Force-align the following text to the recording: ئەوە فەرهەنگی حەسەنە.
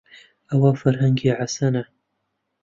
ئەوە 0.49 0.71
فەرهەنگی 0.79 1.35
حەسەنە. 1.39 1.83